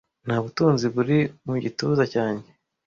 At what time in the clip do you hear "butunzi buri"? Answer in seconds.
0.43-1.17